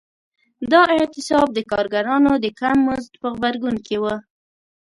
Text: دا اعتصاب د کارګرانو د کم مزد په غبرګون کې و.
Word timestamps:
دا 0.71 0.81
اعتصاب 0.95 1.47
د 1.53 1.59
کارګرانو 1.71 2.31
د 2.43 2.45
کم 2.59 2.77
مزد 2.87 3.11
په 3.21 3.27
غبرګون 3.33 3.75
کې 3.87 3.97
و. 4.03 4.05